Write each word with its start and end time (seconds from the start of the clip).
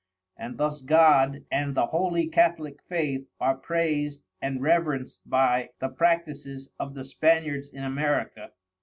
And 0.35 0.57
thus 0.57 0.81
God 0.81 1.43
and 1.51 1.75
the 1.75 1.85
Holy 1.85 2.27
Catholick 2.27 2.81
Faith 2.89 3.27
are 3.39 3.55
Praised 3.55 4.23
and 4.41 4.59
Reverenced 4.59 5.29
by 5.29 5.69
the 5.77 5.89
Practices 5.89 6.71
of 6.79 6.95
the 6.95 7.05
Spaniards 7.05 7.69
in 7.69 7.83
America. 7.83 8.49